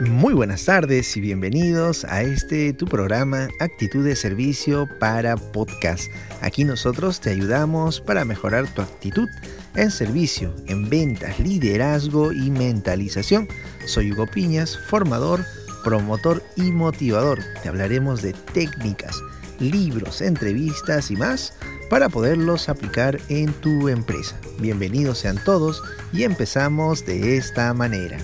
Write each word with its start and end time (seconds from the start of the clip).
Muy 0.00 0.32
buenas 0.32 0.64
tardes 0.64 1.14
y 1.18 1.20
bienvenidos 1.20 2.06
a 2.06 2.22
este 2.22 2.72
tu 2.72 2.86
programa 2.86 3.50
Actitud 3.60 4.02
de 4.02 4.16
Servicio 4.16 4.88
para 4.98 5.36
Podcast. 5.36 6.10
Aquí 6.40 6.64
nosotros 6.64 7.20
te 7.20 7.28
ayudamos 7.28 8.00
para 8.00 8.24
mejorar 8.24 8.66
tu 8.72 8.80
actitud 8.80 9.28
en 9.74 9.90
servicio, 9.90 10.54
en 10.68 10.88
ventas, 10.88 11.38
liderazgo 11.38 12.32
y 12.32 12.50
mentalización. 12.50 13.46
Soy 13.84 14.10
Hugo 14.10 14.26
Piñas, 14.26 14.78
formador, 14.86 15.44
promotor 15.84 16.42
y 16.56 16.72
motivador. 16.72 17.40
Te 17.62 17.68
hablaremos 17.68 18.22
de 18.22 18.32
técnicas, 18.54 19.20
libros, 19.58 20.22
entrevistas 20.22 21.10
y 21.10 21.16
más 21.16 21.52
para 21.90 22.08
poderlos 22.08 22.70
aplicar 22.70 23.20
en 23.28 23.52
tu 23.52 23.90
empresa. 23.90 24.40
Bienvenidos 24.60 25.18
sean 25.18 25.38
todos 25.44 25.82
y 26.10 26.22
empezamos 26.22 27.04
de 27.04 27.36
esta 27.36 27.74
manera. 27.74 28.16